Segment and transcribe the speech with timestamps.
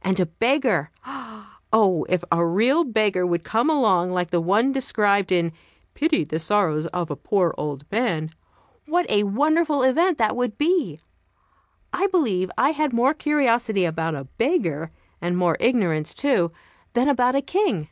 [0.00, 0.90] And a beggar!
[1.70, 5.52] Oh, if a real beggar would come along, like the one described in
[5.92, 8.30] "Pity the sorrows of a poor old man,"
[8.86, 10.98] what a wonderful event that would be!
[11.92, 16.52] I believe I had more curiosity about a beggar, and more ignorance, too,
[16.94, 17.90] than about a king.